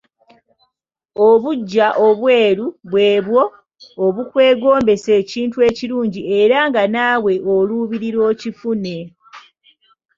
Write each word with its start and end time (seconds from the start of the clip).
Obuggya 1.27 1.87
obweru 2.07 2.65
bw'ebo 2.91 3.41
obukwegombesa 4.05 5.11
ekintu 5.21 5.57
ekirungi 5.69 6.21
era 6.39 6.59
nga 6.67 6.83
naawe 6.93 7.33
olubirira 7.55 8.19
okifune. 8.31 8.97